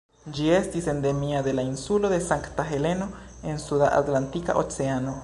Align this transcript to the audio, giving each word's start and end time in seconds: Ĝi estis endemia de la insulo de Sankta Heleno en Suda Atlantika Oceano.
Ĝi 0.35 0.45
estis 0.59 0.85
endemia 0.93 1.43
de 1.49 1.53
la 1.59 1.65
insulo 1.73 2.11
de 2.15 2.19
Sankta 2.29 2.67
Heleno 2.71 3.11
en 3.53 3.63
Suda 3.69 3.93
Atlantika 4.03 4.61
Oceano. 4.65 5.19